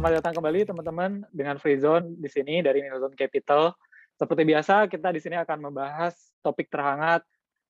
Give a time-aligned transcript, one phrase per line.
[0.00, 3.76] Selamat datang kembali teman-teman dengan Free Zone di sini dari Minozone Capital.
[4.16, 7.20] Seperti biasa, kita di sini akan membahas topik terhangat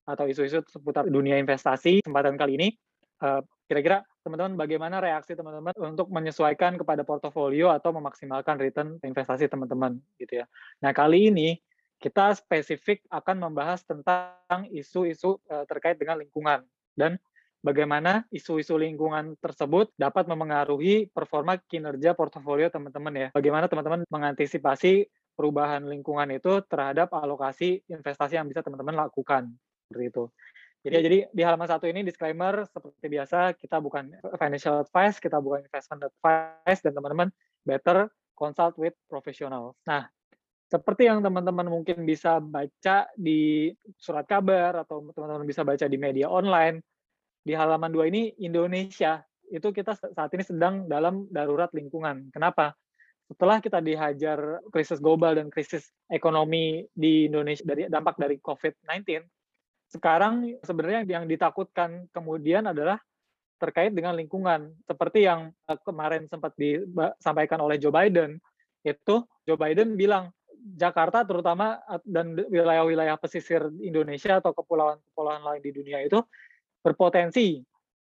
[0.07, 1.99] atau isu-isu seputar dunia investasi.
[1.99, 2.67] Kesempatan kali ini,
[3.19, 9.99] uh, kira-kira teman-teman bagaimana reaksi teman-teman untuk menyesuaikan kepada portofolio atau memaksimalkan return investasi teman-teman
[10.15, 10.47] gitu ya.
[10.79, 11.59] Nah, kali ini
[11.99, 16.63] kita spesifik akan membahas tentang isu-isu uh, terkait dengan lingkungan
[16.95, 17.19] dan
[17.61, 23.27] bagaimana isu-isu lingkungan tersebut dapat memengaruhi performa kinerja portofolio teman-teman ya.
[23.31, 29.49] Bagaimana teman-teman mengantisipasi perubahan lingkungan itu terhadap alokasi investasi yang bisa teman-teman lakukan
[29.87, 30.23] seperti itu.
[30.81, 35.61] Jadi jadi di halaman satu ini disclaimer seperti biasa kita bukan financial advice, kita bukan
[35.61, 37.29] investment advice dan teman-teman
[37.61, 39.77] better consult with professional.
[39.85, 40.09] Nah,
[40.65, 46.25] seperti yang teman-teman mungkin bisa baca di surat kabar atau teman-teman bisa baca di media
[46.25, 46.81] online,
[47.41, 52.31] di halaman dua ini Indonesia itu kita saat ini sedang dalam darurat lingkungan.
[52.31, 52.71] Kenapa?
[53.27, 59.23] Setelah kita dihajar krisis global dan krisis ekonomi di Indonesia dari dampak dari COVID-19,
[59.91, 62.99] sekarang sebenarnya yang ditakutkan kemudian adalah
[63.59, 64.71] terkait dengan lingkungan.
[64.87, 68.39] Seperti yang eh, kemarin sempat disampaikan oleh Joe Biden,
[68.81, 70.31] itu Joe Biden bilang
[70.61, 76.21] Jakarta terutama dan wilayah-wilayah pesisir Indonesia atau kepulauan-kepulauan lain di dunia itu
[76.81, 77.61] berpotensi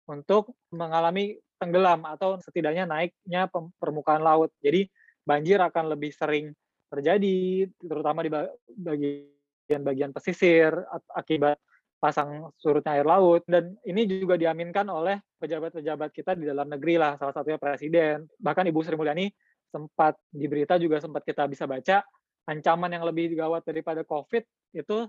[0.08, 4.54] untuk mengalami tenggelam atau setidaknya naiknya permukaan laut.
[4.62, 4.86] Jadi
[5.26, 6.54] banjir akan lebih sering
[6.88, 8.30] terjadi, terutama di
[8.72, 10.72] bagian-bagian pesisir
[11.12, 11.60] akibat
[11.98, 13.44] pasang surutnya air laut.
[13.44, 18.24] Dan ini juga diaminkan oleh pejabat-pejabat kita di dalam negeri lah, salah satunya Presiden.
[18.38, 19.26] Bahkan Ibu Sri Mulyani
[19.68, 22.00] sempat di berita juga sempat kita bisa baca,
[22.48, 25.04] ancaman yang lebih gawat daripada COVID itu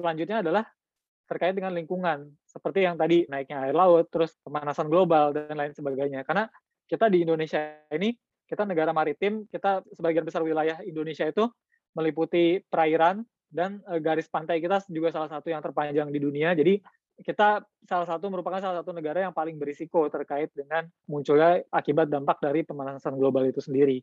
[0.00, 0.64] selanjutnya adalah
[1.28, 6.24] terkait dengan lingkungan seperti yang tadi naiknya air laut, terus pemanasan global dan lain sebagainya.
[6.24, 6.48] Karena
[6.88, 8.16] kita di Indonesia ini
[8.48, 11.44] kita negara maritim, kita sebagian besar wilayah Indonesia itu
[11.92, 13.20] meliputi perairan
[13.52, 16.56] dan e, garis pantai kita juga salah satu yang terpanjang di dunia.
[16.56, 16.80] Jadi
[17.20, 22.40] kita salah satu merupakan salah satu negara yang paling berisiko terkait dengan munculnya akibat dampak
[22.40, 24.00] dari pemanasan global itu sendiri.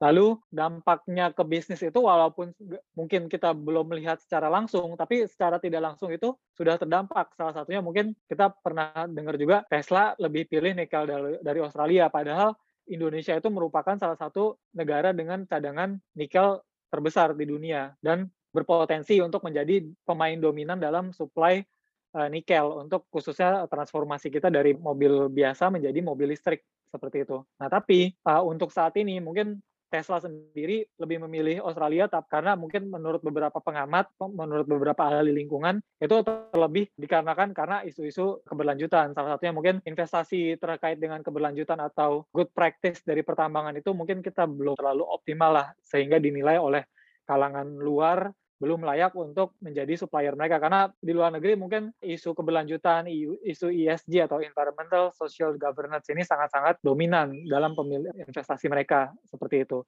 [0.00, 2.54] Lalu dampaknya ke bisnis itu walaupun
[2.96, 7.34] mungkin kita belum melihat secara langsung, tapi secara tidak langsung itu sudah terdampak.
[7.36, 11.04] Salah satunya mungkin kita pernah dengar juga Tesla lebih pilih nikel
[11.42, 12.56] dari Australia, padahal
[12.90, 16.58] Indonesia itu merupakan salah satu negara dengan cadangan nikel
[16.90, 21.64] terbesar di dunia dan berpotensi untuk menjadi pemain dominan dalam supply
[22.12, 26.60] uh, nikel untuk khususnya transformasi kita dari mobil biasa menjadi mobil listrik
[26.92, 27.40] seperti itu.
[27.56, 29.56] Nah, tapi uh, untuk saat ini mungkin
[29.92, 36.16] Tesla sendiri lebih memilih Australia karena mungkin menurut beberapa pengamat, menurut beberapa ahli lingkungan itu
[36.24, 39.12] terlebih dikarenakan karena isu-isu keberlanjutan.
[39.12, 44.48] Salah satunya mungkin investasi terkait dengan keberlanjutan atau good practice dari pertambangan itu mungkin kita
[44.48, 46.88] belum terlalu optimal lah sehingga dinilai oleh
[47.28, 53.10] kalangan luar belum layak untuk menjadi supplier mereka karena di luar negeri mungkin isu keberlanjutan
[53.42, 59.82] isu ESG atau environmental social governance ini sangat-sangat dominan dalam pemilih investasi mereka seperti itu.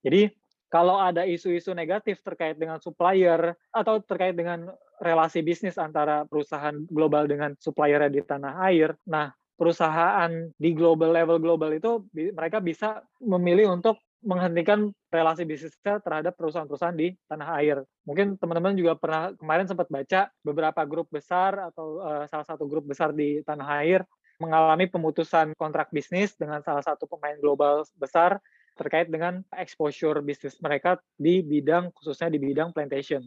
[0.00, 0.32] Jadi
[0.72, 4.72] kalau ada isu-isu negatif terkait dengan supplier atau terkait dengan
[5.04, 11.38] relasi bisnis antara perusahaan global dengan supplier di tanah air, nah perusahaan di global level
[11.38, 17.76] global itu mereka bisa memilih untuk menghentikan relasi bisnisnya terhadap perusahaan-perusahaan di tanah air.
[18.08, 22.88] Mungkin teman-teman juga pernah kemarin sempat baca beberapa grup besar atau uh, salah satu grup
[22.88, 24.00] besar di tanah air
[24.42, 28.42] mengalami pemutusan kontrak bisnis dengan salah satu pemain global besar
[28.74, 33.22] terkait dengan exposure bisnis mereka di bidang khususnya di bidang plantation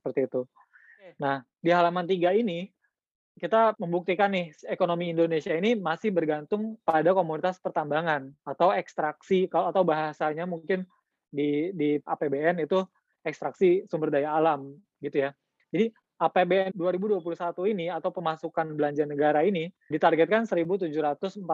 [0.00, 0.42] seperti itu.
[1.20, 2.72] Nah, di halaman tiga ini
[3.36, 9.84] kita membuktikan nih ekonomi Indonesia ini masih bergantung pada komunitas pertambangan atau ekstraksi kalau atau
[9.84, 10.88] bahasanya mungkin
[11.28, 12.80] di di APBN itu
[13.20, 14.72] ekstraksi sumber daya alam
[15.04, 15.36] gitu ya.
[15.68, 21.44] Jadi APBN 2021 ini atau pemasukan belanja negara ini ditargetkan 1.743,6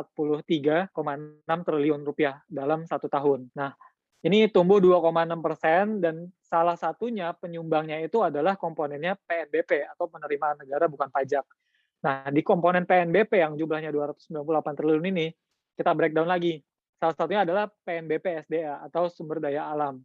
[1.66, 3.50] triliun rupiah dalam satu tahun.
[3.58, 3.74] Nah,
[4.22, 10.86] ini tumbuh 2,6 persen dan salah satunya penyumbangnya itu adalah komponennya PNBP atau penerimaan negara
[10.86, 11.42] bukan pajak.
[12.02, 15.30] Nah, di komponen PNBP yang jumlahnya 298 triliun ini,
[15.78, 16.58] kita breakdown lagi.
[16.98, 20.02] Salah satunya adalah PNBP SDA atau sumber daya alam.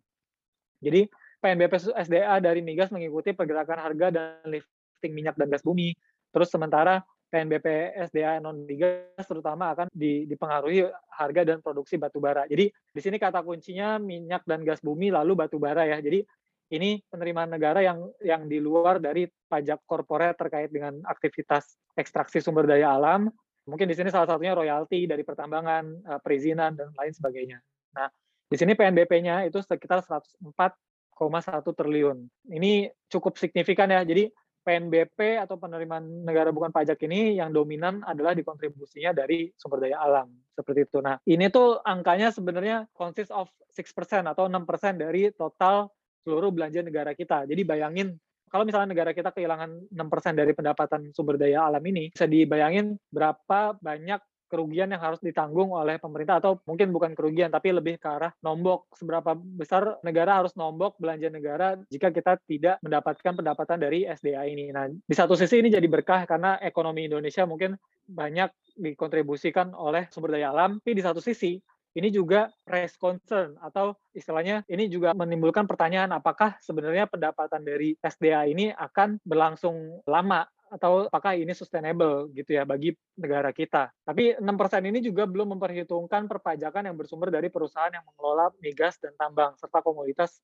[0.77, 1.09] Jadi,
[1.41, 5.93] PNBP SDA dari migas mengikuti pergerakan harga dan lifting minyak dan gas bumi.
[6.33, 12.47] Terus sementara PNBP SDA non migas terutama akan dipengaruhi harga dan produksi batu bara.
[12.47, 15.99] Jadi di sini kata kuncinya minyak dan gas bumi lalu batu bara ya.
[15.99, 16.23] Jadi
[16.67, 22.67] ini penerimaan negara yang yang di luar dari pajak korporat terkait dengan aktivitas ekstraksi sumber
[22.67, 23.31] daya alam.
[23.67, 27.59] Mungkin di sini salah satunya royalti dari pertambangan, eh, perizinan dan lain sebagainya.
[27.95, 28.07] Nah,
[28.47, 32.27] di sini PNBP-nya itu sekitar 104,1 triliun.
[32.47, 34.03] Ini cukup signifikan ya.
[34.07, 34.31] Jadi
[34.67, 40.27] PNBP atau penerimaan negara bukan pajak ini yang dominan adalah dikontribusinya dari sumber daya alam
[40.51, 40.99] seperti itu.
[40.99, 45.87] Nah, ini tuh angkanya sebenarnya consist of 6% atau 6% dari total
[46.27, 47.47] seluruh belanja negara kita.
[47.47, 48.19] Jadi bayangin
[48.51, 53.75] kalau misalnya negara kita kehilangan 6% dari pendapatan sumber daya alam ini, bisa dibayangin berapa
[53.79, 58.31] banyak kerugian yang harus ditanggung oleh pemerintah atau mungkin bukan kerugian tapi lebih ke arah
[58.39, 64.47] nombok seberapa besar negara harus nombok belanja negara jika kita tidak mendapatkan pendapatan dari SDA
[64.47, 64.71] ini.
[64.71, 67.75] Nah, di satu sisi ini jadi berkah karena ekonomi Indonesia mungkin
[68.07, 71.59] banyak dikontribusikan oleh sumber daya alam, tapi di satu sisi
[71.97, 78.45] ini juga raise concern atau istilahnya ini juga menimbulkan pertanyaan apakah sebenarnya pendapatan dari SDA
[78.45, 83.87] ini akan berlangsung lama atau apakah ini sustainable gitu ya bagi negara kita.
[84.03, 84.43] Tapi 6%
[84.83, 89.79] ini juga belum memperhitungkan perpajakan yang bersumber dari perusahaan yang mengelola migas dan tambang serta
[89.79, 90.43] komoditas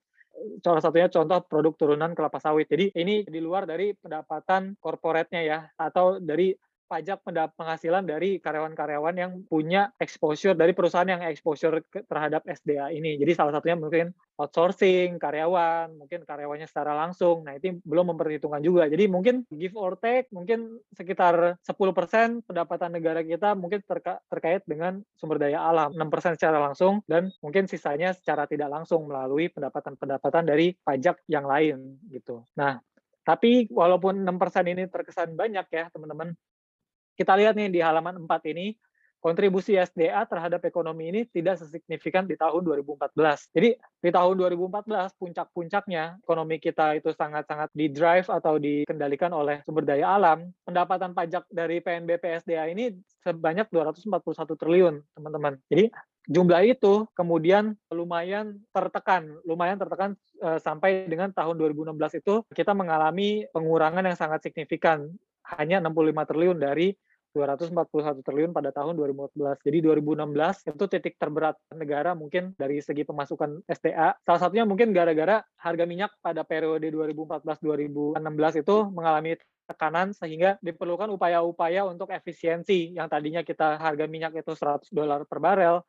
[0.66, 2.66] salah satunya contoh produk turunan kelapa sawit.
[2.66, 6.56] Jadi ini di luar dari pendapatan korporatnya ya atau dari
[6.88, 7.24] pajak
[7.57, 13.18] penghasilan dari karyawan-karyawan yang punya exposure dari perusahaan yang exposure terhadap SDA ini.
[13.18, 17.45] Jadi salah satunya mungkin outsourcing karyawan, mungkin karyawannya secara langsung.
[17.45, 18.89] Nah, itu belum memperhitungkan juga.
[18.89, 25.01] Jadi mungkin give or take mungkin sekitar 10% pendapatan negara kita mungkin terka terkait dengan
[25.18, 30.74] sumber daya alam, 6% secara langsung dan mungkin sisanya secara tidak langsung melalui pendapatan-pendapatan dari
[30.81, 32.41] pajak yang lain gitu.
[32.57, 32.81] Nah,
[33.24, 36.35] tapi walaupun 6% ini terkesan banyak ya, teman-teman,
[37.13, 38.74] kita lihat nih di halaman 4 ini,
[39.24, 43.56] kontribusi SDA terhadap ekonomi ini tidak sesignifikan di tahun 2014.
[43.56, 49.88] Jadi di tahun 2014 puncak-puncaknya ekonomi kita itu sangat-sangat di drive atau dikendalikan oleh sumber
[49.88, 50.51] daya alam.
[50.68, 52.92] Pendapatan pajak dari PNBP SDA ini
[53.24, 55.56] sebanyak 241 triliun, teman-teman.
[55.71, 55.88] Jadi
[56.27, 63.48] jumlah itu kemudian lumayan tertekan, lumayan tertekan uh, sampai dengan tahun 2016 itu kita mengalami
[63.56, 65.07] pengurangan yang sangat signifikan
[65.58, 66.94] hanya 65 triliun dari
[67.34, 69.66] 241 triliun pada tahun 2014.
[69.66, 74.14] Jadi 2016 itu titik terberat negara mungkin dari segi pemasukan SDA.
[74.22, 79.34] Salah satunya mungkin gara-gara harga minyak pada periode 2014-2016 itu mengalami
[79.66, 85.42] tekanan sehingga diperlukan upaya-upaya untuk efisiensi yang tadinya kita harga minyak itu 100 dolar per
[85.42, 85.82] barel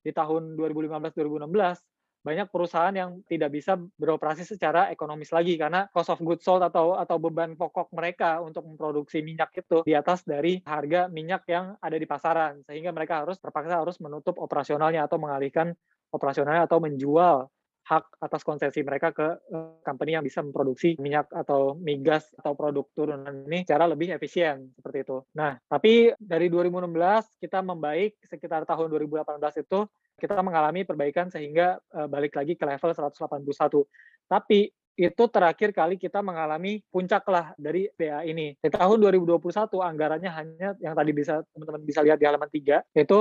[0.00, 1.95] di tahun 2015-2016
[2.26, 6.98] banyak perusahaan yang tidak bisa beroperasi secara ekonomis lagi karena cost of goods sold atau
[6.98, 11.94] atau beban pokok mereka untuk memproduksi minyak itu di atas dari harga minyak yang ada
[11.94, 15.70] di pasaran sehingga mereka harus terpaksa harus menutup operasionalnya atau mengalihkan
[16.10, 17.46] operasionalnya atau menjual
[17.86, 22.82] hak atas konsesi mereka ke uh, company yang bisa memproduksi minyak atau migas atau produk
[22.90, 25.22] turunan ini secara lebih efisien seperti itu.
[25.38, 29.86] Nah, tapi dari 2016 kita membaik sekitar tahun 2018 itu
[30.16, 33.84] kita mengalami perbaikan sehingga uh, balik lagi ke level 181.
[34.26, 38.56] Tapi itu terakhir kali kita mengalami puncak lah dari BA ini.
[38.56, 39.44] Di tahun 2021
[39.76, 43.20] anggarannya hanya yang tadi bisa teman-teman bisa lihat di halaman 3 itu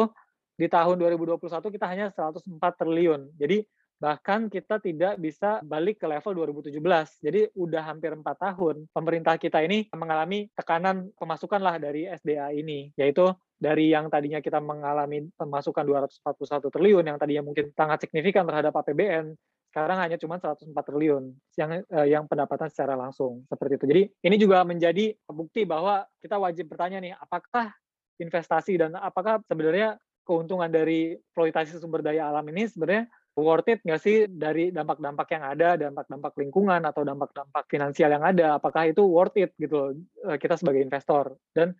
[0.56, 3.36] di tahun 2021 kita hanya 104 triliun.
[3.36, 6.76] Jadi bahkan kita tidak bisa balik ke level 2017.
[7.24, 12.92] Jadi udah hampir empat tahun pemerintah kita ini mengalami tekanan pemasukan lah dari SDA ini,
[13.00, 18.76] yaitu dari yang tadinya kita mengalami pemasukan 241 triliun yang tadinya mungkin sangat signifikan terhadap
[18.76, 19.32] APBN
[19.76, 23.86] sekarang hanya cuma 104 triliun yang eh, yang pendapatan secara langsung seperti itu.
[23.92, 27.76] Jadi ini juga menjadi bukti bahwa kita wajib bertanya nih apakah
[28.16, 34.00] investasi dan apakah sebenarnya keuntungan dari eksploitasi sumber daya alam ini sebenarnya worth it nggak
[34.00, 39.36] sih dari dampak-dampak yang ada, dampak-dampak lingkungan atau dampak-dampak finansial yang ada, apakah itu worth
[39.36, 39.92] it gitu
[40.24, 41.76] eh, kita sebagai investor dan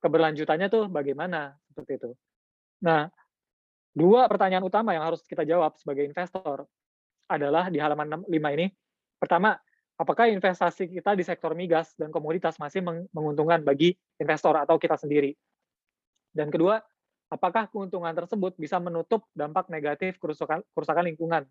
[0.00, 2.10] keberlanjutannya tuh bagaimana seperti itu.
[2.84, 3.08] Nah,
[3.92, 6.64] dua pertanyaan utama yang harus kita jawab sebagai investor
[7.28, 8.68] adalah di halaman 5 ini.
[9.16, 9.56] Pertama,
[9.96, 15.32] apakah investasi kita di sektor migas dan komoditas masih menguntungkan bagi investor atau kita sendiri?
[16.34, 16.82] Dan kedua,
[17.32, 21.44] apakah keuntungan tersebut bisa menutup dampak negatif kerusakan, kerusakan lingkungan?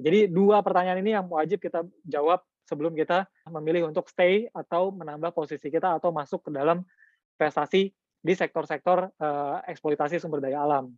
[0.00, 5.30] Jadi dua pertanyaan ini yang wajib kita jawab sebelum kita memilih untuk stay atau menambah
[5.36, 6.82] posisi kita atau masuk ke dalam
[7.36, 7.92] investasi
[8.24, 10.88] di sektor-sektor uh, eksploitasi sumber daya alam.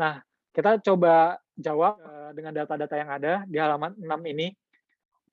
[0.00, 4.48] Nah, kita coba jawab uh, dengan data-data yang ada di halaman 6 ini.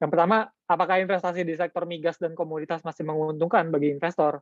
[0.01, 4.41] Yang pertama, apakah investasi di sektor migas dan komoditas masih menguntungkan bagi investor?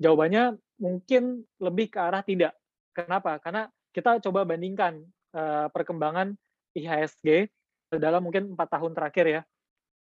[0.00, 2.56] Jawabannya mungkin lebih ke arah tidak.
[2.98, 3.38] Kenapa?
[3.38, 4.98] Karena kita coba bandingkan
[5.38, 6.34] uh, perkembangan
[6.74, 7.46] IHSG
[7.94, 9.42] dalam mungkin empat tahun terakhir ya.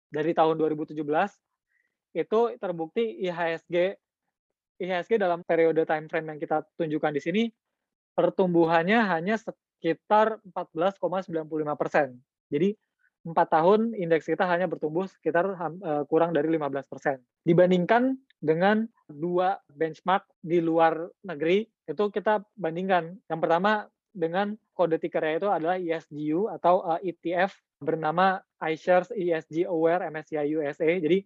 [0.10, 0.96] Dari tahun 2017
[2.18, 4.00] itu terbukti IHSG
[4.80, 7.44] IHSG dalam periode time frame yang kita tunjukkan di sini
[8.16, 12.16] pertumbuhannya hanya sekitar 14,95%.
[12.50, 12.74] Jadi
[13.28, 17.20] empat tahun indeks kita hanya bertumbuh sekitar uh, kurang dari 15%.
[17.44, 23.18] Dibandingkan dengan dua benchmark di luar negeri, itu kita bandingkan.
[23.26, 30.06] Yang pertama dengan kode tickernya itu adalah ESGU atau uh, ETF bernama iShares ESG Aware
[30.14, 30.90] MSCI USA.
[31.02, 31.26] Jadi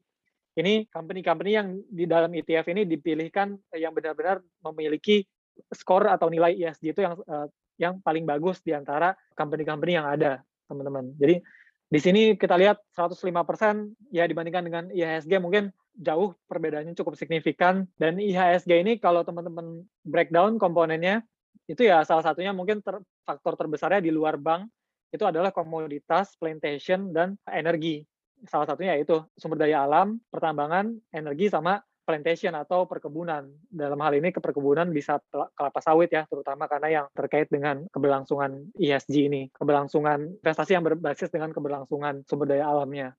[0.54, 5.26] ini company-company yang di dalam ETF ini dipilihkan yang benar-benar memiliki
[5.74, 7.50] skor atau nilai ESG itu yang uh,
[7.82, 11.10] yang paling bagus di antara company-company yang ada, teman-teman.
[11.18, 11.42] Jadi
[11.90, 18.18] di sini kita lihat 105% ya dibandingkan dengan IHSG mungkin jauh perbedaannya cukup signifikan dan
[18.18, 21.22] IHSG ini kalau teman-teman breakdown komponennya
[21.70, 24.68] itu ya salah satunya mungkin ter, faktor terbesarnya di luar bank
[25.14, 28.02] itu adalah komoditas, plantation dan energi.
[28.50, 33.48] Salah satunya yaitu sumber daya alam, pertambangan, energi sama plantation atau perkebunan.
[33.70, 39.32] Dalam hal ini keperkebunan bisa kelapa sawit ya, terutama karena yang terkait dengan keberlangsungan ESG
[39.32, 43.16] ini, keberlangsungan investasi yang berbasis dengan keberlangsungan sumber daya alamnya.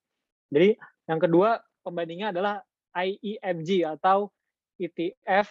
[0.53, 0.77] Jadi
[1.09, 2.65] yang kedua pembandingnya adalah
[2.97, 4.33] IEMG atau
[4.81, 5.47] ETF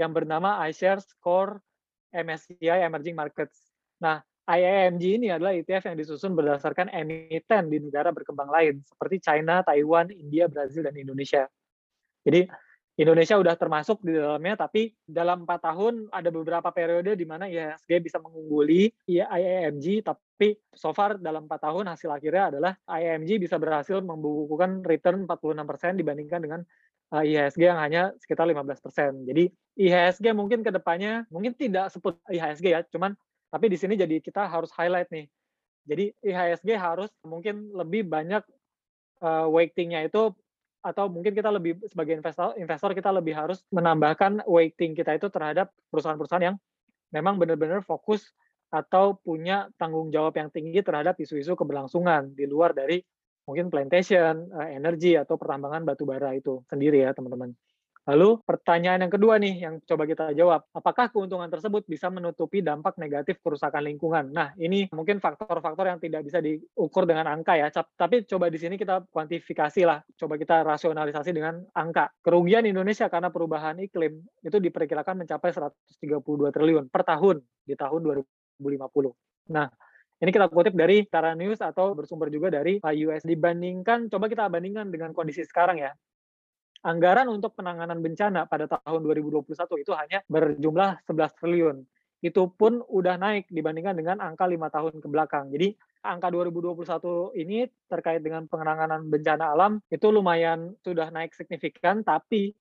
[0.00, 1.60] yang bernama iShares Core
[2.10, 3.70] MSCI Emerging Markets.
[4.00, 9.64] Nah, IEMG ini adalah ETF yang disusun berdasarkan emiten di negara berkembang lain seperti China,
[9.64, 11.48] Taiwan, India, Brazil, dan Indonesia.
[12.24, 12.48] Jadi
[12.94, 17.90] Indonesia udah termasuk di dalamnya, tapi dalam empat tahun ada beberapa periode di mana IHSG
[17.98, 23.98] bisa mengungguli IIMG, tapi so far dalam empat tahun hasil akhirnya adalah IIMG bisa berhasil
[23.98, 26.60] membukukan return 46% dibandingkan dengan
[27.18, 29.26] eh, IHSG yang hanya sekitar 15%.
[29.26, 33.18] Jadi IHSG mungkin ke depannya, mungkin tidak sebut IHSG ya, cuman
[33.50, 35.26] tapi di sini jadi kita harus highlight nih.
[35.82, 38.46] Jadi IHSG harus mungkin lebih banyak
[39.18, 40.30] uh, weighting-nya itu
[40.84, 45.72] atau mungkin kita lebih sebagai investor investor kita lebih harus menambahkan weighting kita itu terhadap
[45.88, 46.56] perusahaan-perusahaan yang
[47.08, 48.28] memang benar-benar fokus
[48.68, 53.00] atau punya tanggung jawab yang tinggi terhadap isu-isu keberlangsungan di luar dari
[53.48, 57.54] mungkin plantation, eh, energi atau pertambangan batu bara itu sendiri ya teman-teman.
[58.04, 63.00] Lalu pertanyaan yang kedua nih yang coba kita jawab, apakah keuntungan tersebut bisa menutupi dampak
[63.00, 64.28] negatif kerusakan lingkungan?
[64.28, 68.76] Nah, ini mungkin faktor-faktor yang tidak bisa diukur dengan angka ya, tapi coba di sini
[68.76, 72.12] kita kuantifikasi lah, coba kita rasionalisasi dengan angka.
[72.20, 79.48] Kerugian Indonesia karena perubahan iklim itu diperkirakan mencapai 132 triliun per tahun di tahun 2050.
[79.48, 79.72] Nah,
[80.20, 83.24] ini kita kutip dari Tara News atau bersumber juga dari US.
[83.24, 85.96] Dibandingkan, coba kita bandingkan dengan kondisi sekarang ya
[86.84, 91.76] anggaran untuk penanganan bencana pada tahun 2021 itu hanya berjumlah 11 triliun.
[92.20, 95.48] Itu pun udah naik dibandingkan dengan angka lima tahun ke belakang.
[95.52, 95.72] Jadi
[96.04, 102.52] angka 2021 ini terkait dengan penanganan bencana alam itu lumayan sudah naik signifikan, tapi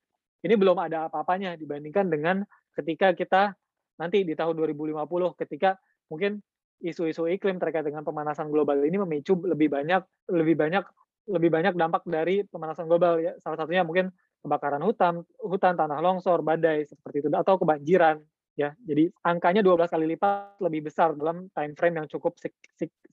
[0.43, 2.43] ini belum ada apa-apanya dibandingkan dengan
[2.75, 3.55] ketika kita
[3.99, 6.41] nanti di tahun 2050 ketika mungkin
[6.83, 10.03] isu-isu iklim terkait dengan pemanasan global ini memicu lebih banyak
[10.33, 10.83] lebih banyak
[11.27, 13.33] lebih banyak dampak dari pemanasan global ya.
[13.39, 14.11] Salah satunya mungkin
[14.43, 18.19] kebakaran hutan, hutan, tanah longsor, badai seperti itu atau kebanjiran
[18.59, 18.75] ya.
[18.83, 22.35] Jadi angkanya 12 kali lipat lebih besar dalam time frame yang cukup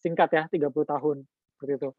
[0.03, 1.17] singkat ya, 30 tahun
[1.55, 1.91] seperti itu.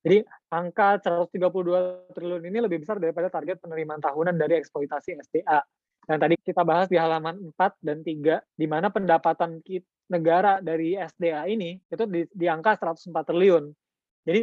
[0.00, 0.96] Jadi angka
[1.28, 5.60] 132 triliun ini lebih besar daripada target penerimaan tahunan dari eksploitasi SDA.
[6.08, 9.60] Dan tadi kita bahas di halaman 4 dan 3 di mana pendapatan
[10.10, 13.64] negara dari SDA ini itu di, di angka 104 triliun.
[14.24, 14.40] Jadi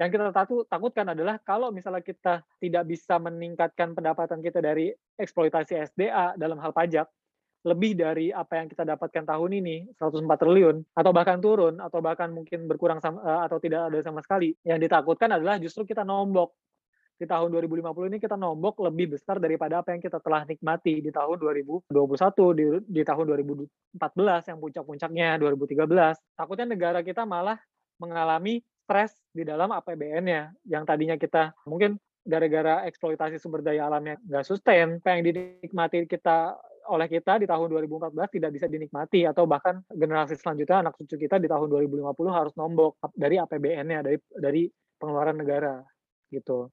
[0.00, 0.32] yang kita
[0.64, 4.88] takutkan adalah kalau misalnya kita tidak bisa meningkatkan pendapatan kita dari
[5.20, 7.04] eksploitasi SDA dalam hal pajak,
[7.68, 12.32] lebih dari apa yang kita dapatkan tahun ini 104 triliun atau bahkan turun atau bahkan
[12.32, 16.56] mungkin berkurang sama, eh, atau tidak ada sama sekali yang ditakutkan adalah justru kita nombok.
[17.20, 21.12] Di tahun 2050 ini kita nombok lebih besar daripada apa yang kita telah nikmati di
[21.12, 25.84] tahun 2021 di, di tahun 2014 yang puncak-puncaknya 2013
[26.32, 27.60] takutnya negara kita malah
[28.00, 31.94] mengalami stres di dalam APBN-nya yang tadinya kita mungkin
[32.26, 36.58] gara-gara eksploitasi sumber daya alamnya nggak sustain, apa yang dinikmati kita
[36.90, 41.38] oleh kita di tahun 2014 tidak bisa dinikmati atau bahkan generasi selanjutnya anak cucu kita
[41.38, 42.02] di tahun 2050
[42.34, 44.66] harus nombok dari APBN-nya dari dari
[44.98, 45.78] pengeluaran negara
[46.34, 46.66] gitu.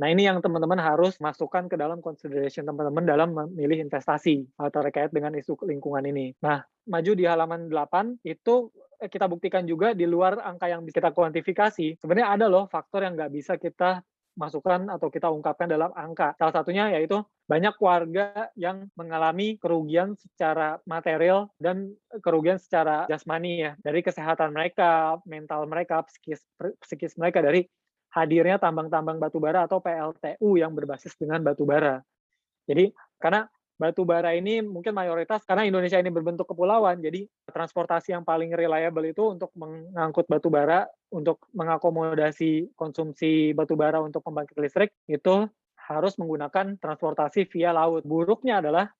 [0.00, 5.12] Nah ini yang teman-teman harus masukkan ke dalam consideration teman-teman dalam memilih investasi atau terkait
[5.12, 6.32] dengan isu lingkungan ini.
[6.40, 8.72] Nah maju di halaman 8 itu
[9.06, 13.14] kita buktikan juga di luar angka yang bisa kita kuantifikasi, sebenarnya ada loh faktor yang
[13.14, 14.02] nggak bisa kita
[14.38, 16.34] masukkan atau kita ungkapkan dalam angka.
[16.38, 17.18] Salah satunya yaitu
[17.50, 21.90] banyak warga yang mengalami kerugian secara material dan
[22.22, 26.46] kerugian secara jasmani ya dari kesehatan mereka, mental mereka, psikis
[26.78, 27.66] psikis mereka dari
[28.14, 32.00] hadirnya tambang-tambang batu bara atau PLTU yang berbasis dengan batu bara.
[32.70, 38.26] Jadi karena batu bara ini mungkin mayoritas karena Indonesia ini berbentuk kepulauan, jadi transportasi yang
[38.26, 44.90] paling reliable itu untuk mengangkut batu bara, untuk mengakomodasi konsumsi batu bara untuk pembangkit listrik,
[45.06, 45.46] itu
[45.78, 48.04] harus menggunakan transportasi via laut.
[48.04, 48.90] Buruknya adalah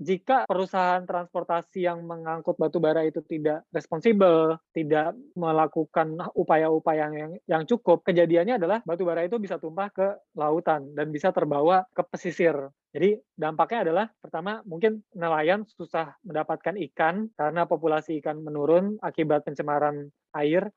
[0.00, 7.62] jika perusahaan transportasi yang mengangkut batu bara itu tidak responsibel, tidak melakukan upaya-upaya yang, yang
[7.68, 10.08] cukup, kejadiannya adalah batu bara itu bisa tumpah ke
[10.40, 12.56] lautan dan bisa terbawa ke pesisir.
[12.96, 20.08] Jadi dampaknya adalah pertama mungkin nelayan susah mendapatkan ikan karena populasi ikan menurun akibat pencemaran
[20.32, 20.72] air.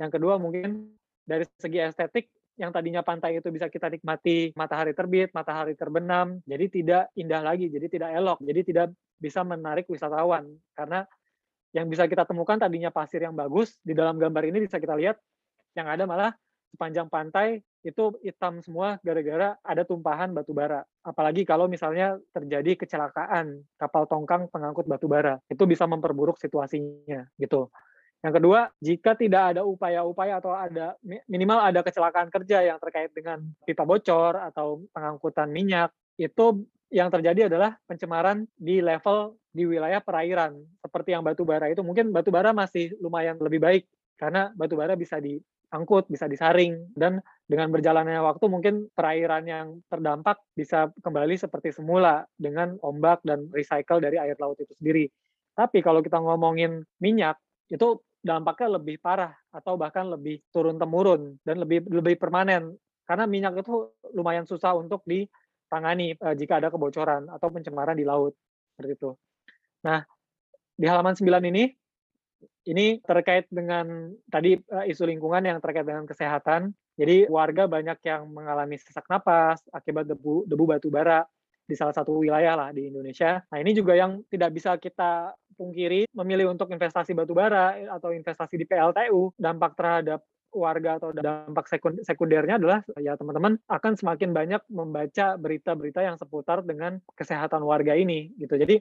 [0.00, 0.88] Yang kedua mungkin
[1.28, 6.66] dari segi estetik yang tadinya pantai itu bisa kita nikmati matahari terbit, matahari terbenam, jadi
[6.70, 8.86] tidak indah lagi, jadi tidak elok, jadi tidak
[9.18, 11.06] bisa menarik wisatawan karena
[11.74, 15.18] yang bisa kita temukan tadinya pasir yang bagus di dalam gambar ini bisa kita lihat
[15.74, 16.30] yang ada malah
[16.70, 20.82] sepanjang pantai itu hitam semua gara-gara ada tumpahan batu bara.
[21.06, 27.70] Apalagi kalau misalnya terjadi kecelakaan kapal tongkang pengangkut batu bara, itu bisa memperburuk situasinya gitu.
[28.24, 30.96] Yang kedua, jika tidak ada upaya-upaya atau ada
[31.28, 37.52] minimal ada kecelakaan kerja yang terkait dengan pipa bocor atau pengangkutan minyak, itu yang terjadi
[37.52, 40.56] adalah pencemaran di level di wilayah perairan.
[40.80, 43.84] Seperti yang batu bara itu, mungkin batu bara masih lumayan lebih baik
[44.16, 50.40] karena batu bara bisa diangkut, bisa disaring, dan dengan berjalannya waktu mungkin perairan yang terdampak
[50.56, 55.12] bisa kembali seperti semula dengan ombak dan recycle dari air laut itu sendiri.
[55.52, 57.36] Tapi kalau kita ngomongin minyak,
[57.68, 62.72] itu dampaknya lebih parah atau bahkan lebih turun temurun dan lebih lebih permanen
[63.04, 68.32] karena minyak itu lumayan susah untuk ditangani uh, jika ada kebocoran atau pencemaran di laut
[68.72, 69.10] seperti itu.
[69.84, 70.00] Nah,
[70.72, 71.68] di halaman 9 ini
[72.64, 76.72] ini terkait dengan tadi uh, isu lingkungan yang terkait dengan kesehatan.
[76.96, 81.28] Jadi warga banyak yang mengalami sesak napas akibat debu debu batu bara
[81.64, 83.44] di salah satu wilayah lah di Indonesia.
[83.52, 88.58] Nah ini juga yang tidak bisa kita pungkiri memilih untuk investasi batu bara atau investasi
[88.58, 90.20] di PLTU dampak terhadap
[90.54, 91.66] warga atau dampak
[92.06, 98.30] sekundernya adalah ya teman-teman akan semakin banyak membaca berita-berita yang seputar dengan kesehatan warga ini
[98.38, 98.54] gitu.
[98.54, 98.78] Jadi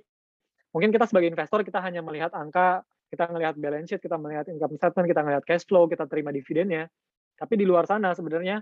[0.69, 4.77] mungkin kita sebagai investor kita hanya melihat angka, kita melihat balance sheet, kita melihat income
[4.77, 6.85] statement, kita melihat cash flow, kita terima dividennya.
[7.33, 8.61] Tapi di luar sana sebenarnya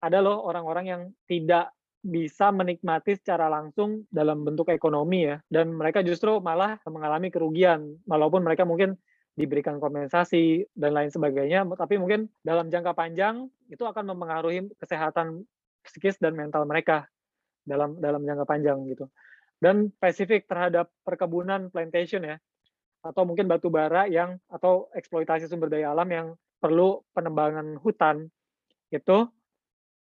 [0.00, 5.36] ada loh orang-orang yang tidak bisa menikmati secara langsung dalam bentuk ekonomi ya.
[5.46, 8.96] Dan mereka justru malah mengalami kerugian walaupun mereka mungkin
[9.38, 15.46] diberikan kompensasi dan lain sebagainya tapi mungkin dalam jangka panjang itu akan mempengaruhi kesehatan
[15.86, 17.08] psikis dan mental mereka
[17.64, 19.08] dalam dalam jangka panjang gitu.
[19.60, 22.36] Dan spesifik terhadap perkebunan plantation ya
[23.00, 26.26] atau mungkin batu bara yang atau eksploitasi sumber daya alam yang
[26.60, 28.28] perlu penebangan hutan
[28.92, 29.24] itu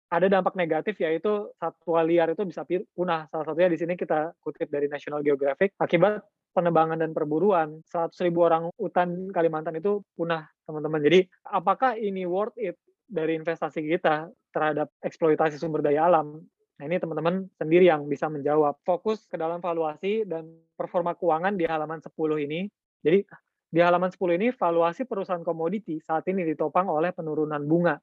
[0.09, 2.65] ada dampak negatif yaitu satwa liar itu bisa
[2.97, 3.29] punah.
[3.29, 8.41] Salah satunya di sini kita kutip dari National Geographic akibat penebangan dan perburuan 100 ribu
[8.41, 10.99] orang hutan Kalimantan itu punah teman-teman.
[11.05, 16.41] Jadi apakah ini worth it dari investasi kita terhadap eksploitasi sumber daya alam?
[16.81, 18.81] Nah ini teman-teman sendiri yang bisa menjawab.
[18.81, 22.09] Fokus ke dalam valuasi dan performa keuangan di halaman 10
[22.49, 22.65] ini.
[23.05, 23.21] Jadi
[23.69, 28.01] di halaman 10 ini valuasi perusahaan komoditi saat ini ditopang oleh penurunan bunga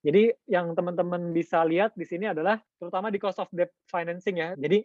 [0.00, 4.56] jadi yang teman-teman bisa lihat di sini adalah terutama di cost of debt financing ya.
[4.56, 4.80] Jadi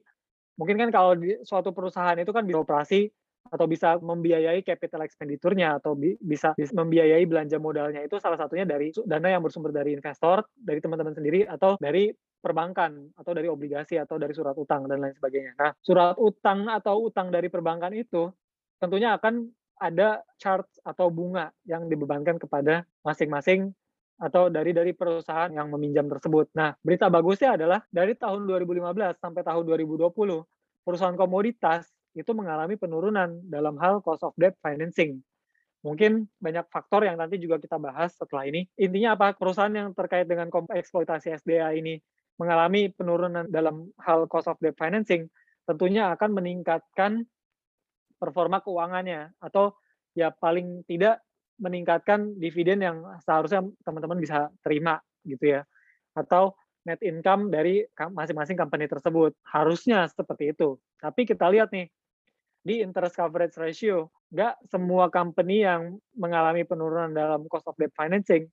[0.60, 3.08] mungkin kan kalau di suatu perusahaan itu kan bisa operasi
[3.46, 8.90] atau bisa membiayai capital expenditure-nya atau bi bisa, membiayai belanja modalnya itu salah satunya dari
[9.06, 12.10] dana yang bersumber dari investor, dari teman-teman sendiri atau dari
[12.42, 15.54] perbankan atau dari obligasi atau dari surat utang dan lain sebagainya.
[15.62, 18.34] Nah, surat utang atau utang dari perbankan itu
[18.82, 23.76] tentunya akan ada charge atau bunga yang dibebankan kepada masing-masing
[24.16, 26.52] atau dari dari perusahaan yang meminjam tersebut.
[26.56, 30.08] Nah, berita bagusnya adalah dari tahun 2015 sampai tahun 2020,
[30.88, 35.20] perusahaan komoditas itu mengalami penurunan dalam hal cost of debt financing.
[35.84, 38.66] Mungkin banyak faktor yang nanti juga kita bahas setelah ini.
[38.80, 39.36] Intinya apa?
[39.38, 42.00] Perusahaan yang terkait dengan eksploitasi SDA ini
[42.40, 45.28] mengalami penurunan dalam hal cost of debt financing,
[45.68, 47.24] tentunya akan meningkatkan
[48.16, 49.76] performa keuangannya atau
[50.16, 51.20] ya paling tidak
[51.58, 55.62] meningkatkan dividen yang seharusnya teman-teman bisa terima gitu ya.
[56.16, 59.34] Atau net income dari masing-masing company tersebut.
[59.50, 60.78] Harusnya seperti itu.
[61.02, 61.90] Tapi kita lihat nih,
[62.66, 68.50] di interest coverage ratio, nggak semua company yang mengalami penurunan dalam cost of debt financing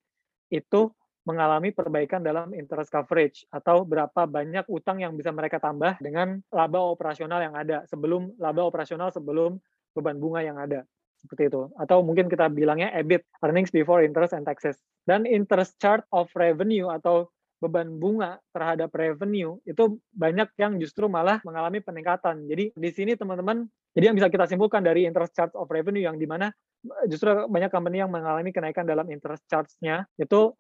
[0.53, 6.43] itu mengalami perbaikan dalam interest coverage atau berapa banyak utang yang bisa mereka tambah dengan
[6.51, 9.57] laba operasional yang ada sebelum laba operasional sebelum
[9.95, 10.83] beban bunga yang ada
[11.23, 11.71] seperti itu.
[11.79, 14.77] Atau mungkin kita bilangnya EBIT, earnings before interest and taxes.
[15.07, 17.31] Dan interest chart of revenue atau
[17.63, 22.51] beban bunga terhadap revenue itu banyak yang justru malah mengalami peningkatan.
[22.51, 23.63] Jadi di sini teman-teman,
[23.95, 26.51] jadi yang bisa kita simpulkan dari interest charge of revenue yang di mana
[26.83, 30.51] eh, justru banyak company yang mengalami kenaikan dalam interest charge-nya itu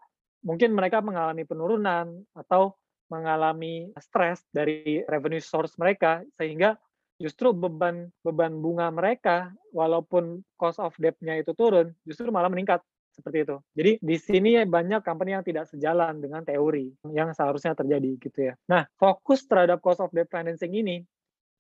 [0.46, 2.79] mungkin mereka mengalami penurunan atau
[3.11, 6.79] mengalami stres dari revenue source mereka sehingga
[7.20, 12.81] justru beban beban bunga mereka walaupun cost of debt-nya itu turun justru malah meningkat
[13.12, 13.57] seperti itu.
[13.77, 18.55] Jadi di sini banyak company yang tidak sejalan dengan teori yang seharusnya terjadi gitu ya.
[18.72, 21.05] Nah, fokus terhadap cost of debt financing ini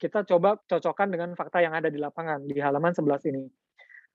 [0.00, 3.44] kita coba cocokkan dengan fakta yang ada di lapangan di halaman 11 ini.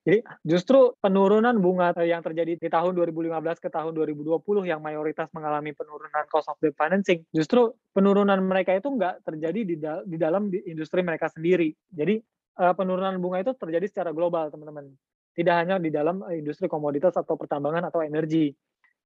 [0.07, 3.27] Jadi justru penurunan bunga yang terjadi di tahun 2015
[3.59, 8.87] ke tahun 2020 yang mayoritas mengalami penurunan cost of debt financing, justru penurunan mereka itu
[8.87, 11.75] nggak terjadi di, da di dalam industri mereka sendiri.
[11.91, 12.23] Jadi
[12.55, 14.95] uh, penurunan bunga itu terjadi secara global, teman-teman
[15.35, 18.55] tidak hanya di dalam eh, industri komoditas atau pertambangan atau energi.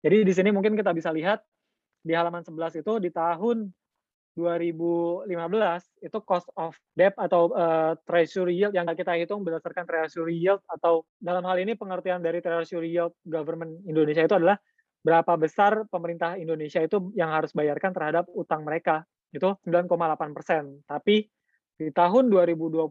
[0.06, 1.42] Jadi di sini mungkin kita bisa lihat
[2.06, 3.74] di halaman 11 itu di tahun
[4.40, 5.28] 2015
[6.00, 11.04] itu cost of debt atau uh, treasury yield yang kita hitung berdasarkan treasury yield atau
[11.20, 14.56] dalam hal ini pengertian dari treasury yield government Indonesia itu adalah
[15.02, 20.80] berapa besar pemerintah Indonesia itu yang harus bayarkan terhadap utang mereka itu 9,8 persen.
[20.86, 21.26] Tapi
[21.82, 22.88] di tahun 2021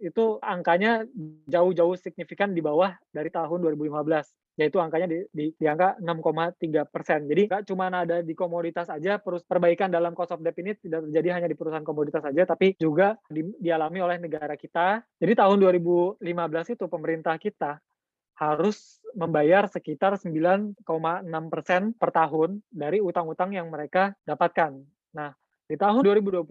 [0.00, 1.04] itu angkanya
[1.46, 7.24] jauh-jauh signifikan di bawah dari tahun 2015 yaitu angkanya di, di, di angka 6,3 persen.
[7.24, 11.28] Jadi nggak cuma ada di komoditas aja, perbaikan dalam cost of debt ini tidak terjadi
[11.40, 15.00] hanya di perusahaan komoditas saja, tapi juga di, dialami oleh negara kita.
[15.16, 16.20] Jadi tahun 2015
[16.76, 17.80] itu pemerintah kita
[18.36, 20.82] harus membayar sekitar 9,6
[21.52, 24.82] persen per tahun dari utang-utang yang mereka dapatkan.
[25.16, 25.30] Nah,
[25.68, 26.48] di tahun 2021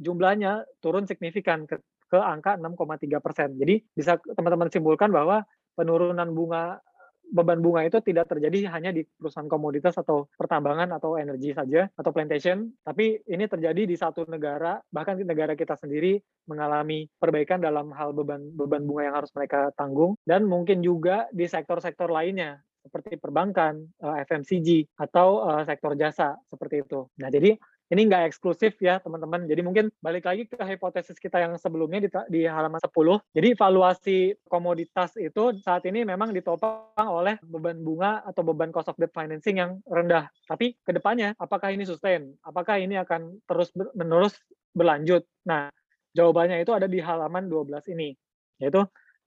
[0.00, 3.48] jumlahnya turun signifikan ke, ke angka 6,3 persen.
[3.58, 5.42] Jadi bisa teman-teman simpulkan bahwa
[5.76, 6.80] penurunan bunga
[7.30, 12.10] beban bunga itu tidak terjadi hanya di perusahaan komoditas atau pertambangan atau energi saja atau
[12.14, 18.14] plantation, tapi ini terjadi di satu negara, bahkan negara kita sendiri mengalami perbaikan dalam hal
[18.14, 23.82] beban beban bunga yang harus mereka tanggung dan mungkin juga di sektor-sektor lainnya seperti perbankan,
[23.82, 27.10] eh, FMCG atau eh, sektor jasa seperti itu.
[27.18, 29.46] Nah, jadi ini nggak eksklusif ya teman-teman.
[29.46, 32.90] Jadi mungkin balik lagi ke hipotesis kita yang sebelumnya di, di halaman 10.
[33.30, 34.18] Jadi valuasi
[34.50, 39.62] komoditas itu saat ini memang ditopang oleh beban bunga atau beban cost of debt financing
[39.62, 40.26] yang rendah.
[40.50, 42.34] Tapi ke depannya apakah ini sustain?
[42.42, 44.34] Apakah ini akan terus menerus
[44.74, 45.22] berlanjut?
[45.46, 45.70] Nah,
[46.10, 48.18] jawabannya itu ada di halaman 12 ini.
[48.58, 48.82] Yaitu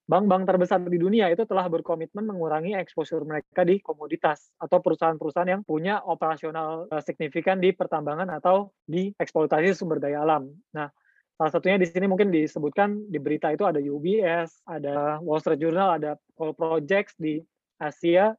[0.09, 5.61] bank-bank terbesar di dunia itu telah berkomitmen mengurangi exposure mereka di komoditas atau perusahaan-perusahaan yang
[5.61, 10.49] punya operasional uh, signifikan di pertambangan atau di eksploitasi sumber daya alam.
[10.73, 10.89] Nah,
[11.37, 16.01] salah satunya di sini mungkin disebutkan di berita itu ada UBS, ada Wall Street Journal,
[16.01, 17.37] ada Coal Projects di
[17.77, 18.33] Asia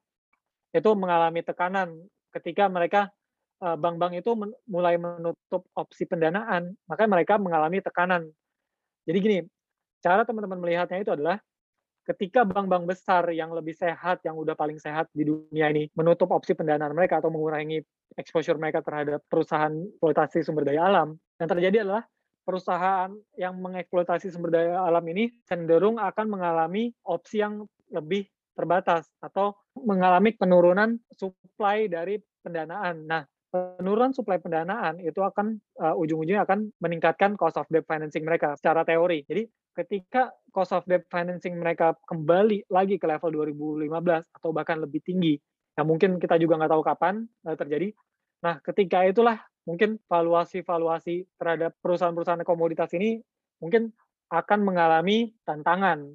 [0.74, 1.94] itu mengalami tekanan
[2.34, 3.14] ketika mereka
[3.62, 4.34] eh, bank-bank itu
[4.66, 8.26] mulai menutup opsi pendanaan, maka mereka mengalami tekanan.
[9.06, 9.38] Jadi gini,
[10.02, 11.38] cara teman-teman melihatnya itu adalah
[12.06, 16.56] ketika bank-bank besar yang lebih sehat, yang udah paling sehat di dunia ini menutup opsi
[16.56, 17.80] pendanaan mereka atau mengurangi
[18.18, 22.02] exposure mereka terhadap perusahaan eksploitasi sumber daya alam, yang terjadi adalah
[22.42, 29.54] perusahaan yang mengeksploitasi sumber daya alam ini cenderung akan mengalami opsi yang lebih terbatas atau
[29.78, 33.06] mengalami penurunan supply dari pendanaan.
[33.06, 38.54] Nah, penurunan supply pendanaan itu akan uh, ujung-ujungnya akan meningkatkan cost of debt financing mereka
[38.54, 39.26] secara teori.
[39.26, 43.90] Jadi ketika cost of debt financing mereka kembali lagi ke level 2015
[44.30, 45.34] atau bahkan lebih tinggi,
[45.74, 47.90] yang mungkin kita juga nggak tahu kapan uh, terjadi.
[48.40, 49.36] Nah, ketika itulah
[49.68, 53.20] mungkin valuasi-valuasi terhadap perusahaan-perusahaan komoditas ini
[53.60, 53.92] mungkin
[54.30, 56.06] akan mengalami tantangan.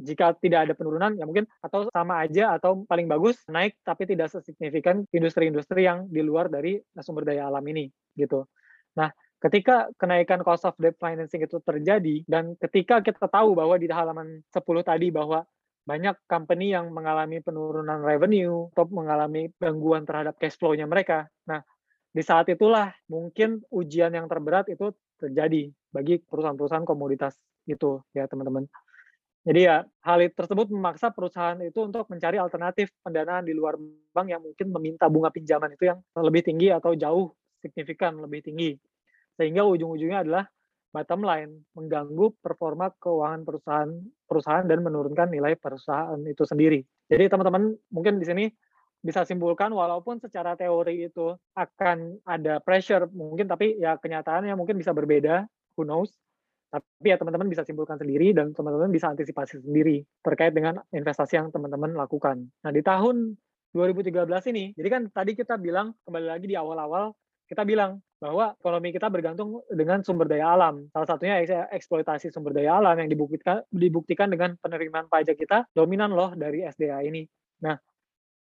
[0.00, 4.32] Jika tidak ada penurunan, ya mungkin atau sama aja atau paling bagus naik tapi tidak
[4.32, 8.48] sesignifikan industri-industri yang di luar dari sumber daya alam ini gitu.
[8.96, 13.86] Nah, ketika kenaikan cost of debt financing itu terjadi dan ketika kita tahu bahwa di
[13.92, 15.44] halaman 10 tadi bahwa
[15.84, 21.26] banyak company yang mengalami penurunan revenue atau mengalami gangguan terhadap cash flow-nya mereka.
[21.48, 21.64] Nah,
[22.10, 27.34] di saat itulah mungkin ujian yang terberat itu terjadi bagi perusahaan-perusahaan komoditas
[27.66, 28.66] itu ya teman-teman.
[29.40, 33.80] Jadi ya hal tersebut memaksa perusahaan itu untuk mencari alternatif pendanaan di luar
[34.12, 37.32] bank yang mungkin meminta bunga pinjaman itu yang lebih tinggi atau jauh
[37.64, 38.76] signifikan lebih tinggi
[39.40, 40.44] sehingga ujung-ujungnya adalah
[40.92, 43.90] bottom line mengganggu performa keuangan perusahaan
[44.28, 46.84] perusahaan dan menurunkan nilai perusahaan itu sendiri.
[47.08, 48.44] Jadi teman-teman mungkin di sini
[49.00, 54.92] bisa simpulkan walaupun secara teori itu akan ada pressure mungkin tapi ya kenyataannya mungkin bisa
[54.92, 56.12] berbeda who knows
[56.70, 61.50] tapi ya teman-teman bisa simpulkan sendiri dan teman-teman bisa antisipasi sendiri terkait dengan investasi yang
[61.50, 62.46] teman-teman lakukan.
[62.62, 63.34] Nah di tahun
[63.74, 64.74] 2013 ini.
[64.74, 67.14] Jadi kan tadi kita bilang kembali lagi di awal-awal
[67.50, 70.86] kita bilang bahwa ekonomi kita bergantung dengan sumber daya alam.
[70.94, 71.42] Salah satunya
[71.74, 77.02] eksploitasi sumber daya alam yang dibuktikan dibuktikan dengan penerimaan pajak kita dominan loh dari SDA
[77.02, 77.26] ini.
[77.66, 77.74] Nah,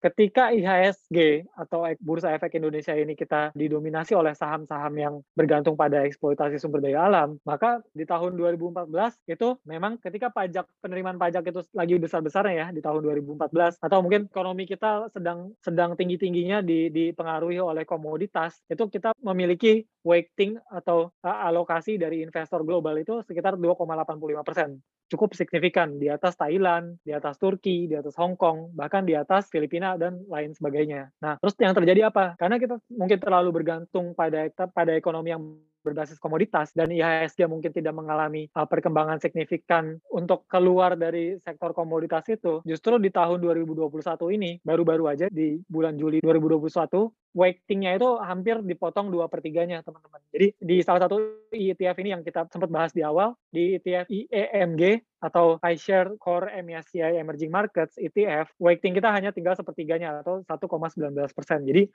[0.01, 6.57] ketika IHSG atau Bursa Efek Indonesia ini kita didominasi oleh saham-saham yang bergantung pada eksploitasi
[6.57, 8.89] sumber daya alam, maka di tahun 2014
[9.29, 14.25] itu memang ketika pajak penerimaan pajak itu lagi besar-besarnya ya di tahun 2014 atau mungkin
[14.27, 22.01] ekonomi kita sedang sedang tinggi-tingginya di, dipengaruhi oleh komoditas, itu kita memiliki weighting atau alokasi
[22.01, 24.81] dari investor global itu sekitar 2,85 persen
[25.11, 29.51] cukup signifikan di atas Thailand, di atas Turki, di atas Hong Kong, bahkan di atas
[29.51, 31.11] Filipina dan lain sebagainya.
[31.19, 32.39] Nah, terus yang terjadi apa?
[32.39, 35.43] Karena kita mungkin terlalu bergantung pada pada ekonomi yang
[35.81, 42.25] berbasis komoditas dan IHSG mungkin tidak mengalami uh, perkembangan signifikan untuk keluar dari sektor komoditas
[42.29, 43.91] itu, justru di tahun 2021
[44.37, 50.21] ini, baru-baru aja di bulan Juli 2021, weightingnya itu hampir dipotong dua pertiganya teman-teman.
[50.31, 55.03] Jadi di salah satu ETF ini yang kita sempat bahas di awal, di ETF IEMG
[55.21, 61.61] atau iShare Core MSCI Emerging Markets ETF, weighting kita hanya tinggal sepertiganya atau 1,19 persen.
[61.63, 61.87] Jadi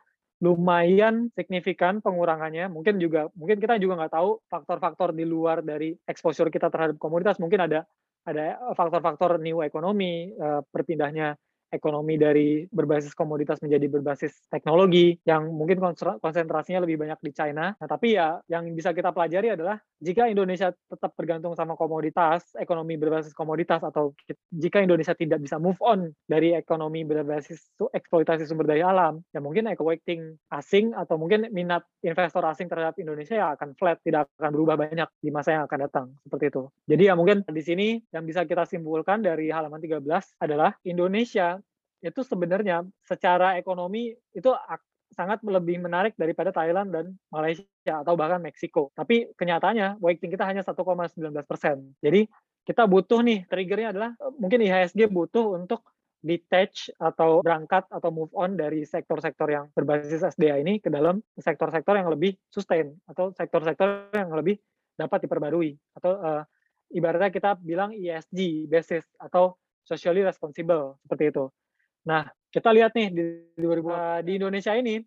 [0.44, 2.68] lumayan signifikan pengurangannya.
[2.68, 7.40] Mungkin juga mungkin kita juga nggak tahu faktor-faktor di luar dari exposure kita terhadap komoditas.
[7.40, 7.88] Mungkin ada
[8.27, 11.38] ada faktor-faktor new economy, uh, perpindahnya
[11.70, 15.83] ekonomi dari berbasis komoditas menjadi berbasis teknologi yang mungkin
[16.22, 17.75] konsentrasinya lebih banyak di China.
[17.75, 23.01] Nah, tapi ya yang bisa kita pelajari adalah jika Indonesia tetap bergantung sama komoditas, ekonomi
[23.01, 24.13] berbasis komoditas atau
[24.53, 29.71] jika Indonesia tidak bisa move on dari ekonomi berbasis eksploitasi sumber daya alam, ya mungkin
[29.73, 34.53] eco weighting asing atau mungkin minat investor asing terhadap Indonesia ya akan flat, tidak akan
[34.53, 36.63] berubah banyak di masa yang akan datang seperti itu.
[36.85, 40.05] Jadi ya mungkin di sini yang bisa kita simpulkan dari halaman 13
[40.45, 41.57] adalah Indonesia
[42.05, 44.53] itu sebenarnya secara ekonomi itu
[45.14, 47.66] sangat lebih menarik daripada Thailand dan Malaysia
[48.03, 48.90] atau bahkan Meksiko.
[48.92, 51.95] Tapi kenyataannya weighting kita hanya 1,19 persen.
[52.03, 52.27] Jadi
[52.66, 55.87] kita butuh nih triggernya adalah eh, mungkin IHSG butuh untuk
[56.27, 61.95] detach atau berangkat atau move on dari sektor-sektor yang berbasis SDA ini ke dalam sektor-sektor
[61.95, 64.59] yang lebih sustain atau sektor-sektor yang lebih
[64.99, 66.42] dapat diperbarui atau uh,
[66.90, 69.55] ibaratnya kita bilang ESG basis atau
[69.87, 71.45] socially responsible seperti itu.
[72.07, 72.23] Nah,
[72.55, 73.25] kita lihat nih di
[73.59, 75.03] 2000 di Indonesia ini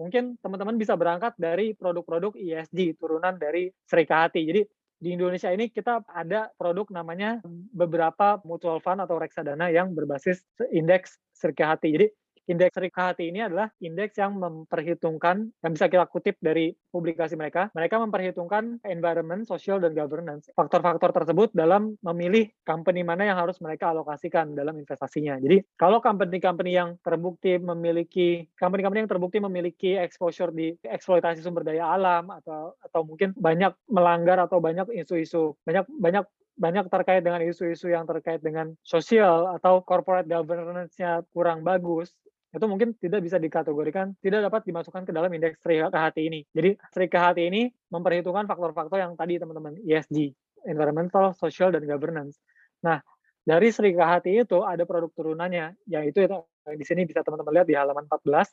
[0.00, 4.40] mungkin teman-teman bisa berangkat dari produk-produk ESG turunan dari Serikahati.
[4.48, 4.62] Jadi
[5.00, 7.40] di Indonesia ini kita ada produk namanya
[7.72, 10.40] beberapa mutual fund atau reksadana yang berbasis
[10.72, 11.88] indeks Serikahati.
[11.92, 12.06] Jadi
[12.50, 18.02] Indeks Rikahati ini adalah indeks yang memperhitungkan, yang bisa kita kutip dari publikasi mereka, mereka
[18.02, 20.50] memperhitungkan environment, social, dan governance.
[20.58, 25.38] Faktor-faktor tersebut dalam memilih company mana yang harus mereka alokasikan dalam investasinya.
[25.38, 31.94] Jadi, kalau company-company yang terbukti memiliki, company-company yang terbukti memiliki exposure di eksploitasi sumber daya
[31.94, 36.26] alam, atau atau mungkin banyak melanggar atau banyak isu-isu, banyak banyak
[36.60, 42.12] banyak terkait dengan isu-isu yang terkait dengan sosial atau corporate governance-nya kurang bagus,
[42.50, 46.40] itu mungkin tidak bisa dikategorikan, tidak dapat dimasukkan ke dalam indeks Sri Kahati ini.
[46.50, 50.34] Jadi Sri Kahati ini memperhitungkan faktor-faktor yang tadi teman-teman ESG,
[50.66, 52.42] environmental, social, dan governance.
[52.82, 52.98] Nah,
[53.46, 56.36] dari Sri Kahati itu ada produk turunannya, yaitu itu
[56.74, 58.50] di sini bisa teman-teman lihat di halaman 14,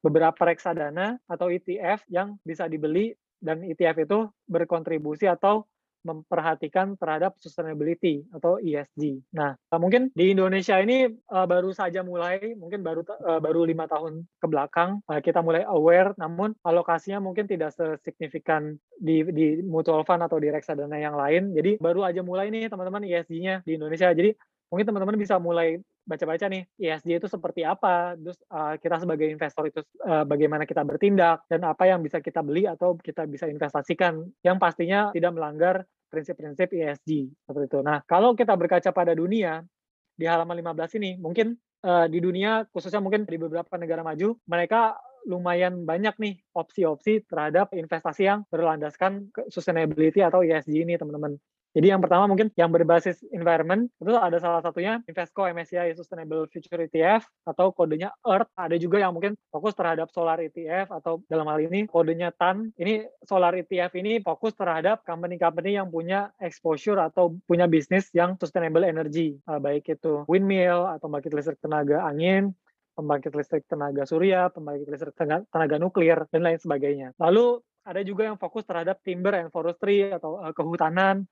[0.00, 5.66] beberapa reksadana atau ETF yang bisa dibeli dan ETF itu berkontribusi atau
[6.02, 9.20] memperhatikan terhadap sustainability atau ESG.
[9.36, 14.24] Nah, mungkin di Indonesia ini uh, baru saja mulai, mungkin baru uh, baru lima tahun
[14.40, 20.24] ke belakang uh, kita mulai aware, namun alokasinya mungkin tidak sesignifikan di di mutual fund
[20.24, 21.52] atau di reksadana yang lain.
[21.52, 24.12] Jadi baru aja mulai nih teman-teman ESG-nya di Indonesia.
[24.12, 24.32] Jadi
[24.70, 29.70] mungkin teman-teman bisa mulai baca-baca nih ESG itu seperti apa, terus uh, kita sebagai investor
[29.70, 34.26] itu uh, bagaimana kita bertindak dan apa yang bisa kita beli atau kita bisa investasikan
[34.42, 37.78] yang pastinya tidak melanggar prinsip-prinsip ESG seperti itu.
[37.86, 39.62] Nah, kalau kita berkaca pada dunia
[40.18, 41.54] di halaman 15 ini, mungkin
[41.86, 44.98] uh, di dunia khususnya mungkin di beberapa negara maju, mereka
[45.30, 51.38] lumayan banyak nih opsi-opsi terhadap investasi yang berlandaskan sustainability atau ESG ini, teman-teman.
[51.70, 56.82] Jadi yang pertama mungkin yang berbasis environment itu ada salah satunya Invesco MSCI Sustainable Future
[56.82, 58.50] ETF atau kodenya EARTH.
[58.58, 62.74] Ada juga yang mungkin fokus terhadap solar ETF atau dalam hal ini kodenya TAN.
[62.74, 68.82] Ini solar ETF ini fokus terhadap company-company yang punya exposure atau punya bisnis yang sustainable
[68.82, 72.50] energy, uh, baik itu windmill atau pembangkit listrik tenaga angin,
[72.98, 77.14] pembangkit listrik tenaga surya, pembangkit listrik tenaga, tenaga nuklir dan lain sebagainya.
[77.22, 81.30] Lalu ada juga yang fokus terhadap timber and forestry atau uh, kehutanan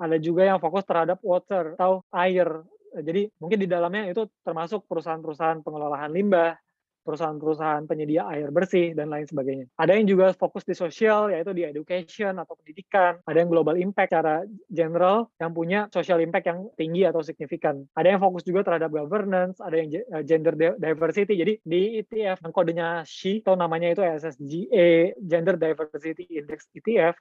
[0.00, 5.62] ada juga yang fokus terhadap water atau air Jadi mungkin di dalamnya itu termasuk perusahaan-perusahaan
[5.62, 6.58] pengelolaan limbah,
[7.04, 9.66] perusahaan-perusahaan penyedia air bersih dan lain sebagainya.
[9.80, 14.12] Ada yang juga fokus di sosial yaitu di education atau pendidikan, ada yang global impact
[14.12, 17.86] secara general yang punya social impact yang tinggi atau signifikan.
[17.94, 21.38] Ada yang fokus juga terhadap governance, ada yang eh, gender diversity.
[21.38, 27.16] Jadi di ETF yang kodenya SHE atau namanya itu SSGA Gender Diversity Index ETF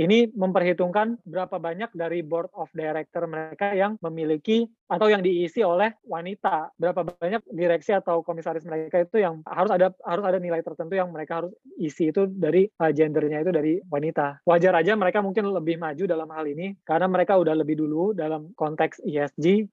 [0.00, 5.92] ini memperhitungkan berapa banyak dari board of director mereka yang memiliki atau yang diisi oleh
[6.08, 6.72] wanita.
[6.80, 11.12] Berapa banyak direksi atau komisaris mereka itu yang harus ada harus ada nilai tertentu yang
[11.12, 14.40] mereka harus isi itu dari uh, gendernya itu dari wanita.
[14.48, 18.56] Wajar aja mereka mungkin lebih maju dalam hal ini karena mereka udah lebih dulu dalam
[18.56, 19.68] konteks ESG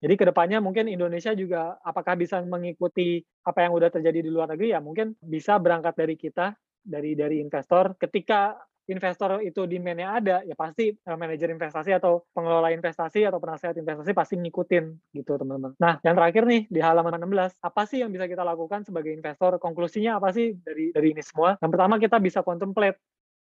[0.00, 4.48] jadi ke depannya mungkin Indonesia juga apakah bisa mengikuti apa yang udah terjadi di luar
[4.48, 8.56] negeri ya mungkin bisa berangkat dari kita dari dari investor ketika
[8.90, 14.10] investor itu demand-nya ada, ya pasti uh, manajer investasi atau pengelola investasi atau penasehat investasi
[14.12, 15.78] pasti ngikutin gitu teman-teman.
[15.78, 19.56] Nah, yang terakhir nih di halaman 16, apa sih yang bisa kita lakukan sebagai investor?
[19.62, 21.54] Konklusinya apa sih dari dari ini semua?
[21.62, 22.98] Yang pertama kita bisa contemplate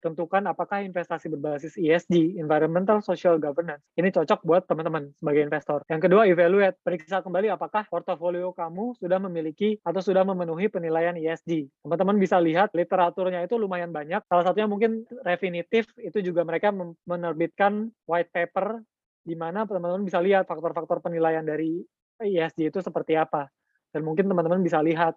[0.05, 5.81] tentukan apakah investasi berbasis ESG, Environmental Social Governance, ini cocok buat teman-teman sebagai investor.
[5.89, 11.73] Yang kedua, evaluate, periksa kembali apakah portofolio kamu sudah memiliki atau sudah memenuhi penilaian ESG.
[11.81, 14.21] Teman-teman bisa lihat literaturnya itu lumayan banyak.
[14.29, 16.69] Salah satunya mungkin Refinitiv, itu juga mereka
[17.09, 18.85] menerbitkan white paper
[19.25, 21.81] di mana teman-teman bisa lihat faktor-faktor penilaian dari
[22.21, 23.49] ESG itu seperti apa.
[23.89, 25.17] Dan mungkin teman-teman bisa lihat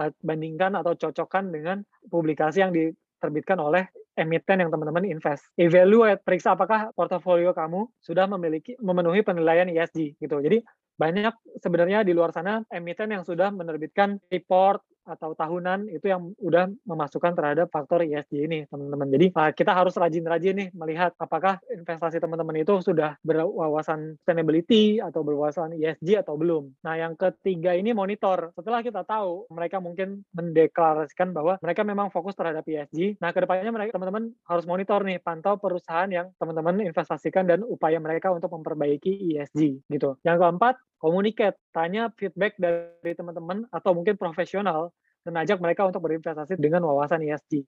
[0.00, 5.48] eh, bandingkan atau cocokkan dengan publikasi yang diterbitkan oleh emiten yang teman-teman invest.
[5.56, 10.36] Evaluate, periksa apakah portofolio kamu sudah memiliki memenuhi penilaian ESG gitu.
[10.40, 10.60] Jadi
[10.92, 16.70] banyak sebenarnya di luar sana emiten yang sudah menerbitkan report atau tahunan itu yang udah
[16.86, 19.08] memasukkan terhadap faktor ESG ini, teman-teman.
[19.10, 25.26] Jadi uh, kita harus rajin-rajin nih melihat apakah investasi teman-teman itu sudah berwawasan sustainability atau
[25.26, 26.70] berwawasan ESG atau belum.
[26.86, 28.54] Nah, yang ketiga ini monitor.
[28.54, 33.18] Setelah kita tahu mereka mungkin mendeklarasikan bahwa mereka memang fokus terhadap ESG.
[33.18, 37.98] Nah, ke depannya mereka teman-teman harus monitor nih, pantau perusahaan yang teman-teman investasikan dan upaya
[37.98, 40.16] mereka untuk memperbaiki ESG gitu.
[40.22, 44.94] Yang keempat, communicate, tanya feedback dari teman-teman atau mungkin profesional
[45.26, 47.66] dan ajak mereka untuk berinvestasi dengan wawasan ESG.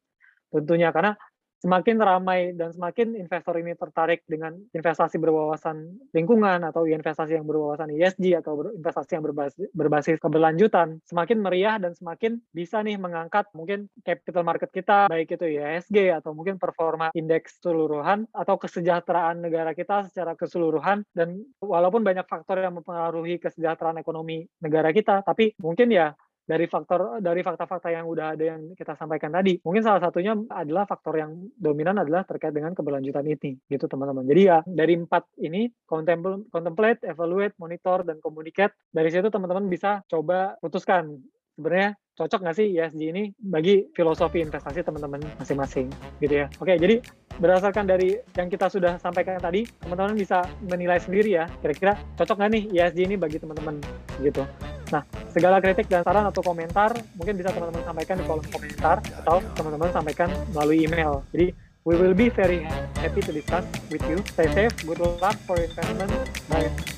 [0.54, 1.18] Tentunya karena
[1.64, 7.88] semakin ramai dan semakin investor ini tertarik dengan investasi berwawasan lingkungan atau investasi yang berwawasan
[7.88, 13.88] ESG atau investasi yang berbasis, berbasis keberlanjutan, semakin meriah dan semakin bisa nih mengangkat mungkin
[14.04, 20.12] capital market kita, baik itu ESG atau mungkin performa indeks keseluruhan atau kesejahteraan negara kita
[20.12, 26.12] secara keseluruhan dan walaupun banyak faktor yang mempengaruhi kesejahteraan ekonomi negara kita, tapi mungkin ya
[26.44, 30.84] dari faktor dari fakta-fakta yang udah ada yang kita sampaikan tadi mungkin salah satunya adalah
[30.84, 34.28] faktor yang dominan adalah terkait dengan keberlanjutan ini gitu teman-teman.
[34.28, 40.60] Jadi ya dari empat ini contemplate, evaluate, monitor dan communicate dari situ teman-teman bisa coba
[40.60, 41.16] putuskan
[41.56, 45.90] sebenarnya cocok nggak sih ESG ini bagi filosofi investasi teman-teman masing-masing
[46.22, 46.46] gitu ya.
[46.62, 47.02] Oke, jadi
[47.42, 52.50] berdasarkan dari yang kita sudah sampaikan tadi, teman-teman bisa menilai sendiri ya, kira-kira cocok nggak
[52.54, 53.82] nih ESG ini bagi teman-teman
[54.22, 54.46] gitu.
[54.94, 55.02] Nah,
[55.34, 59.90] segala kritik dan saran atau komentar mungkin bisa teman-teman sampaikan di kolom komentar atau teman-teman
[59.90, 61.26] sampaikan melalui email.
[61.34, 61.50] Jadi,
[61.82, 62.62] we will be very
[63.02, 64.22] happy to discuss with you.
[64.38, 66.14] Stay safe, good luck for investment.
[66.46, 66.93] Bye.